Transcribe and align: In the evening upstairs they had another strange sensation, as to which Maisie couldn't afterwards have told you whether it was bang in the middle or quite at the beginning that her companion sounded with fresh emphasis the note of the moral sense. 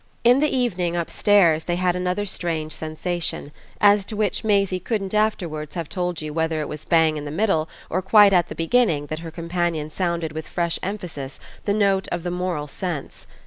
In 0.23 0.39
the 0.39 0.49
evening 0.49 0.97
upstairs 0.97 1.65
they 1.65 1.75
had 1.75 1.95
another 1.95 2.25
strange 2.25 2.71
sensation, 2.73 3.51
as 3.79 4.03
to 4.05 4.15
which 4.15 4.43
Maisie 4.43 4.79
couldn't 4.79 5.13
afterwards 5.13 5.75
have 5.75 5.87
told 5.89 6.23
you 6.23 6.33
whether 6.33 6.59
it 6.59 6.67
was 6.67 6.85
bang 6.85 7.17
in 7.17 7.25
the 7.25 7.29
middle 7.29 7.69
or 7.87 8.01
quite 8.01 8.33
at 8.33 8.49
the 8.49 8.55
beginning 8.55 9.05
that 9.09 9.19
her 9.19 9.29
companion 9.29 9.91
sounded 9.91 10.31
with 10.31 10.47
fresh 10.49 10.79
emphasis 10.81 11.39
the 11.65 11.73
note 11.75 12.07
of 12.11 12.23
the 12.23 12.31
moral 12.31 12.65
sense. 12.65 13.27